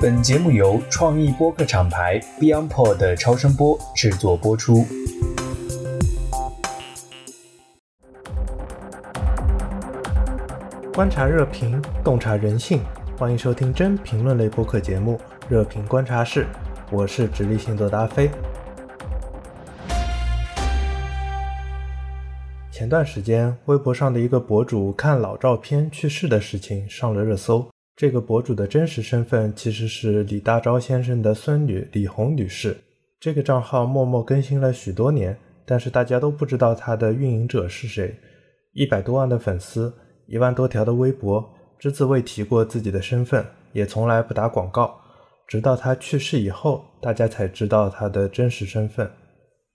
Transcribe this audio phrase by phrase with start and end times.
[0.00, 4.84] 本节目由创意播客厂牌 BeyondPod 的超声波制作播出。
[10.94, 12.80] 观察热评，洞察人性，
[13.18, 15.18] 欢迎收听真评论类播客节目
[15.48, 16.44] 《热评观察室》，
[16.90, 18.30] 我是直立星座的阿飞。
[22.70, 27.66] 前段时间，微博上的一个博主看老照片去世的事情上了热搜。
[27.96, 32.76] 这个博主的真实身份其实是李大钊先生的孙女李红女士。
[33.18, 38.14] 这个账号默默更新了许多年，但是大家都不知道他的运营者是谁。
[38.74, 39.90] 一百多万的粉丝，
[40.26, 41.42] 一万多条的微博，
[41.78, 43.42] 只字未提过自己的身份，
[43.72, 44.94] 也从来不打广告。
[45.48, 49.10] 直到他去世以后，大家才知道他的真实身份。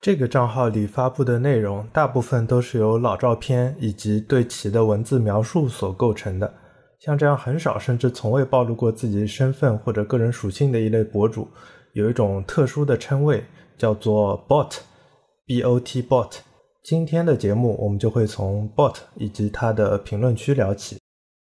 [0.00, 6.52] 这个账号里发布的内容，大部分都是由老照片以及对其的文字描述所构成的。
[7.00, 11.48] 像这样很少甚至从未暴露过自己身份或者个人属性的一类博主，
[11.92, 13.44] 有一种特殊的称谓，
[13.76, 16.38] 叫做 bot，b-o-t bot。
[16.82, 20.98] 今天的节目我们就会从 bot 以及它的评论区聊起。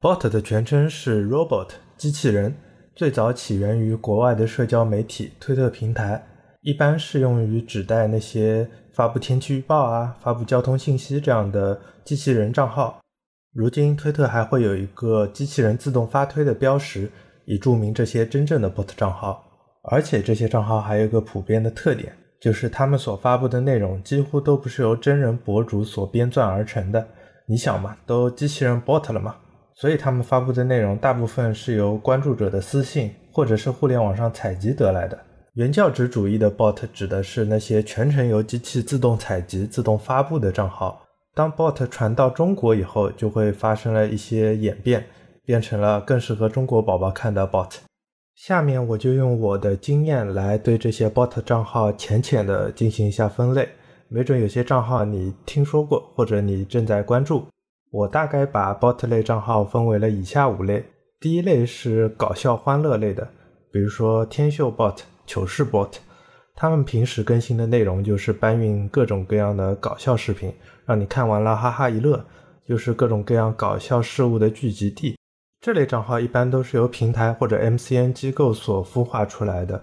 [0.00, 2.54] bot 的全称是 robot，机器人，
[2.94, 6.24] 最早起源于国外的社交媒体推特平台，
[6.60, 13.01] 一般适用于指代那些发布天气预报啊、发布交通信息这样的机器人账号。
[13.54, 17.10] 如今，推特还会有一个机器人自动发推的标识，
[17.44, 19.44] 以注明这些真正的 bot 账号。
[19.82, 27.06] 而且，这些账号还有一个普遍的特点，就是他们所发布的内容几乎都不是由真人博主所编撰而成的。
[27.46, 29.36] 你想嘛，都机器人 bot 了嘛，
[29.74, 35.18] 所以他们发布的内容大部分是由关注者的私信或者是互联网上采集得来的。
[35.52, 41.01] 原教旨主义的 bot 指的是那些全程由机器自动采集、自动发布的账号。
[41.34, 45.06] 当 bot 传到中国以后，就会发生了一些演变，
[45.46, 47.70] 变成了更适合中国宝宝看的 bot。
[48.34, 53.66] 下面我就用我的经验来对这些 bot 账号浅浅的进行一下分类，
[54.08, 57.46] 没准有些账号你听说过或者你正在关注。
[57.90, 60.84] 我大概把 bot 类账号分为了以下五类：
[61.18, 63.26] 第一类是搞笑欢乐类的，
[63.72, 65.92] 比如说天秀 bot、糗事 bot。
[66.62, 70.54] 他们平时更新的内容就是搬运各种各样的搞笑视频，
[70.86, 72.24] 让你看完了哈哈一乐，
[72.64, 75.18] 就是各种各样搞笑事物的聚集地。
[75.60, 79.82] 这类账号一般都是由平台或者 MCN 机构所孵化出来的，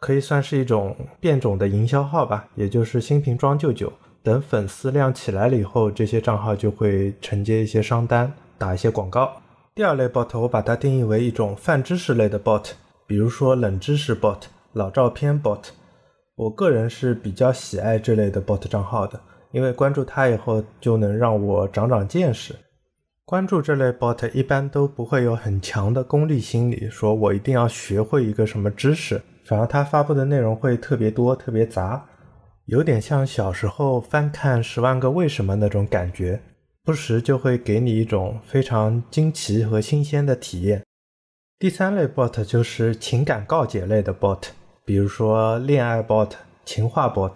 [0.00, 2.48] 可以算是一种变种的营销号吧。
[2.56, 3.92] 也就是新瓶装旧酒，
[4.24, 9.30] 等粉丝量起来了以后，这些账号就会承接一些商单，打一些广告。
[9.76, 12.72] 第二类 bot 我把它定义为一种泛知识类的 bot，
[13.06, 14.40] 比如说冷知识 bot、
[14.72, 15.60] 老照片 bot。
[16.36, 19.18] 我个人是比较喜爱这类的 bot 账号的，
[19.52, 22.54] 因为关注它以后就能让我长长见识。
[23.24, 32.06] 关注这类 bot 一般都不会有很强的功利心理，说我一定要学会一个什么知识，反而他发布的内容会特别多、特别杂，
[32.66, 36.38] 有点像小时候翻看《十万个为什么》那种感觉，
[36.84, 40.84] 不时就会给你一种非常惊奇和新鲜的体验。
[41.58, 44.48] 第三类 bot 就是情感告解类的 bot。
[44.86, 46.30] 比如说恋爱 bot、
[46.64, 47.32] 情话 bot，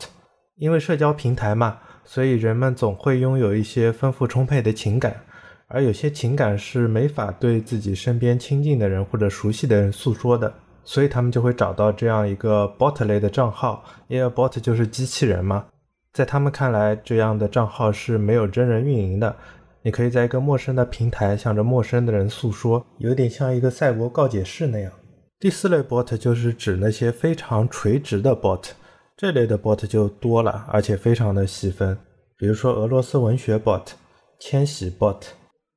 [0.54, 5.20] 因为社交平台嘛，所以人们总会拥有一些丰富充沛的情感，
[5.66, 15.64] 而有些情感是没法对自己身边亲近的人或者熟悉的人诉说的，所以他们就会找到这样一个 bot 类的账号，因为 bot 就是机器人嘛，
[16.12, 19.34] 在他们看来，这样的账号是没有真人运营的，
[19.82, 24.92] 你可以在一个陌生的平台向着陌生的人诉说，有点像一个赛博告解室那样。
[25.40, 28.72] 第四类 bot 就是指那些非常垂直的 bot，
[29.16, 31.96] 这类的 bot 就多了，而且非常的细分。
[32.36, 33.92] 比如说俄罗斯文学 bot、
[34.38, 35.22] 千禧 bot，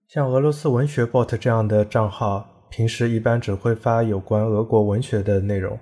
[0.10, 5.80] 像俄罗斯文学 bot 这样的账号，平时一般只会发有关俄国文学的内容。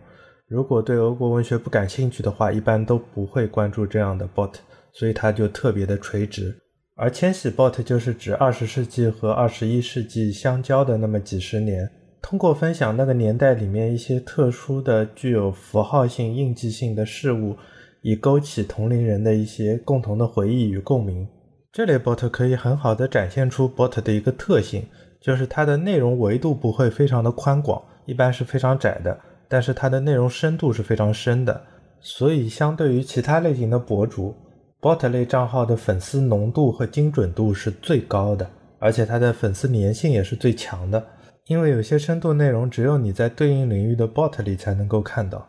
[0.47, 4.53] 如果对俄国文学不感兴趣的话，一般都不会关注这样的 bot，
[4.93, 6.55] 所以它就特别的垂直。
[6.97, 11.89] 而千禧 bot 就是指二十世纪和二十一世纪相交的那么几十年。
[12.21, 17.57] 通过分享那个年代里面一些特殊的、具有符号性、印记性的事物，
[18.01, 21.27] 以勾起同龄人的一些共同的回忆与共鸣。
[21.71, 24.85] 这类 bot 可以很好的展现出 bot 的一个特性，
[25.19, 31.61] 就是它的内容维度不会非常的宽广，一般是非常窄的，但是它的内容深度是非常深的。
[32.01, 34.35] 所以，相对于其他类型的博主
[34.79, 41.03] ，bot 类账号的粉丝浓度和精准度是最高的，而且它的粉丝粘性也是最强的。
[41.47, 45.47] 因为有些深度内容只有你在对应领域的 bot 里才能够看到。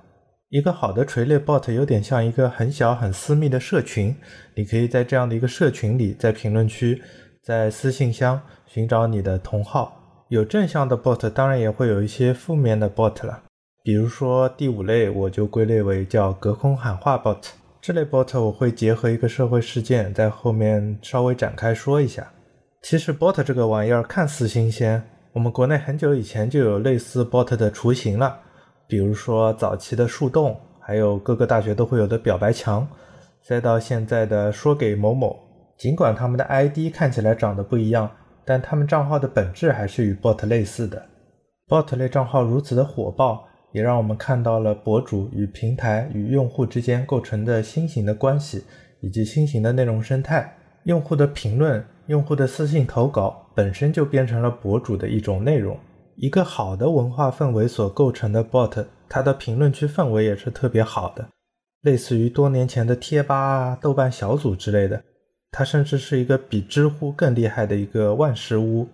[0.49, 4.15] 一个好的垂类 bot 有点像一个很小很私密的社群，
[4.55, 7.01] 你可以在这样的一个社群里，在评论区、
[7.43, 10.27] 在私信箱寻找你的同好。
[10.29, 13.43] 有正向的 bot，当然也会有一些负面的 bot 了。
[13.83, 17.39] 比如说第五类，我就归类为叫隔空喊话 bot。
[17.81, 22.31] 这类 bot 我会结合一个社会事件，在后面稍微展开说一下。
[22.83, 25.03] 其实 bot 这个玩意儿看似新鲜，
[25.33, 28.39] 我们国内很久以前就有类似 bot 的雏形了，
[28.87, 32.87] 比如说早期的树洞，还有各个大学都会有的表白墙，
[33.43, 35.39] 再到现在的说给某某。
[35.79, 38.11] 尽管他们的 ID 看起来长得不一样，
[38.45, 41.03] 但他们账号的本质还是与 bot 类似的。
[41.67, 43.49] bot 类账号如此的火爆。
[43.73, 48.63] 也让我们看到了博主与平台与用户之间构成的新型的关系，
[49.01, 50.55] 以及新型的内容生态。
[50.85, 55.79] 用户的评论、用户的私信投稿本身就变成了博主的一种内容。
[56.17, 61.27] 一个好的文化氛围所构成的 bot，它的评论区氛围也是特别好的，
[61.83, 65.03] 类似于多年前的贴吧啊、豆瓣小组之类的。
[65.51, 68.87] 它甚至是一个比知乎更厉害的一个万事屋。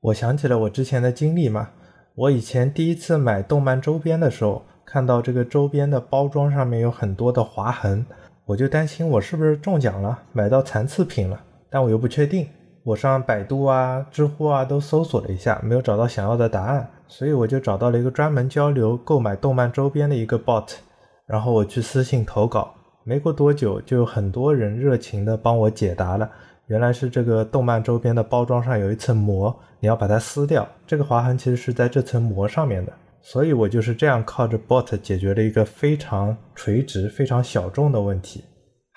[0.00, 1.70] 我想起了我之前的经历嘛。
[2.14, 8.04] 我以前第一次买动漫周边的时候，看到这个周边的包装上面有很多的划痕，
[8.44, 11.40] 我就担心我是不是中奖了，买到残次品了。
[11.72, 12.46] 但我又不确定，
[12.84, 20.74] 我上百度啊、知乎啊都搜索了一下，没有找到想要的答案，所以我就找到了一个专门交流购买动漫周边的一个 bot，
[21.26, 22.74] 然后我去私信投稿，
[23.04, 26.30] 没过多久就有很多人热情的帮我解答了。
[26.66, 30.66] 原来是这个动漫周边的包装上有一层膜，你要把它撕掉。
[30.86, 38.44] 这个划痕其实是在这层膜上面的，所以我就是这样靠着 bot 解决了一个非常垂直、非常小众的问题。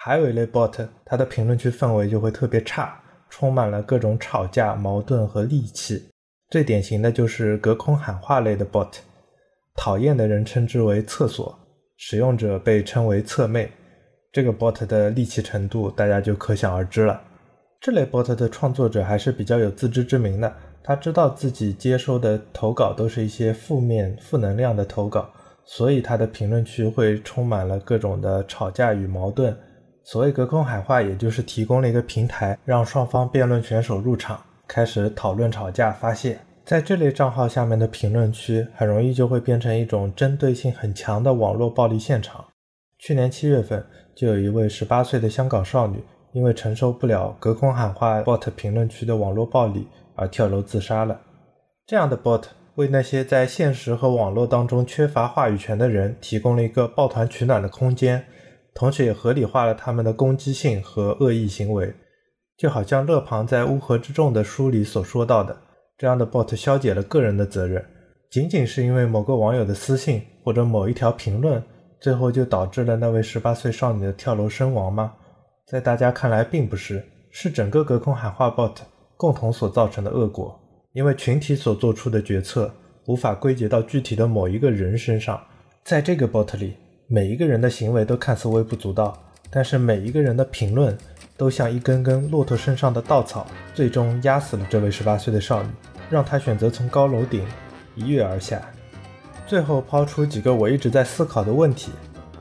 [0.05, 6.11] 还有一类 bot，它的评论区氛围就会特别差，充满了各种吵架、矛盾和戾气。
[6.51, 8.97] 最典型的就是隔空喊话类的 bot，
[9.75, 11.57] 讨厌的人称之为厕所，
[11.97, 13.71] 使用者被称为厕妹。
[14.31, 17.19] 这个 bot 的戾气程度，大家就可想而知了。
[17.81, 20.53] 这类 bot 的创作者还是比较有自知之明的，
[20.83, 25.27] 他知道自己接收的投稿都是一些负面、负能量的投稿，
[25.65, 29.57] 所以他的评论区会充满了各种的吵架与矛盾。
[30.05, 36.39] 所谓隔空喊话，也就是提供了一个平台，让双方辩论选手入场，开始讨论、吵架、发泄。
[36.63, 42.45] 在这类账号下面的评论区，很容易就会变成一种针对性很强的网络暴力现场。
[42.99, 43.83] 去年七月份，
[44.15, 46.01] 就有一位十八岁的香港少女。
[46.31, 51.17] 因为承受不了隔空喊话 bot 评论区的网络暴力而跳楼自杀了。
[51.87, 52.43] 这样的 bot
[52.75, 58.21] 为那些在现实和网络当中缺乏话语权的人提供了一个抱团取暖的空间，
[58.75, 61.91] 同时也合理化了他们的攻击性和恶意行为。
[62.57, 65.57] 就好像勒庞在《乌合之众》的书里所说到的，
[65.97, 67.83] 这样的 bot 消解了个人的责任，
[68.29, 71.61] 仅仅是因为某个网友的私信或者某一条评论，
[71.99, 75.13] 最后就导致了那位十八岁少女的跳楼身亡吗？
[75.67, 78.75] 在大家看来，并不是，是整个隔空喊话 bot
[79.17, 80.57] 共同所造成的恶果。
[80.93, 82.73] 因为群体所做出的决策
[83.07, 85.41] 无法归结到具体的某一个人身上，
[85.83, 86.73] 在这个 bot 里，
[87.07, 89.15] 每一个人的行为都看似微不足道，
[89.51, 90.97] 但是每一个人的评论
[91.37, 95.69] 都像一根根骆驼身上的稻草，最终压死了这位十八岁的少女，
[96.09, 97.45] 让她选择从高楼顶
[97.93, 98.59] 一跃而下。
[99.45, 101.91] 最后抛出几个我一直在思考的问题，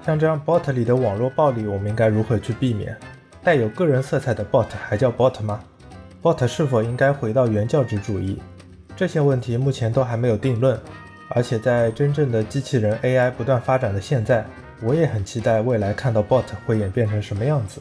[0.02, 2.96] 像这样 bot 里的网络暴力，我们应该如何去避免？
[3.42, 5.60] 带有个人色彩的 bot 还叫 bot 吗
[6.22, 8.40] ？bot 是否应该回到原教旨主义？
[8.96, 10.80] 这些问题目前都还没有定论。
[11.28, 14.44] 而且在真正的机器人 AI 不断发展的现在，
[14.82, 17.80] 我也很期待未来看到 bot 会演变成什么样子。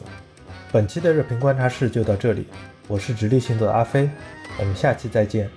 [0.72, 2.46] 本期的热评观察室就到这里，
[2.88, 4.08] 我是直立行走的阿飞，
[4.58, 5.48] 我们下期再见。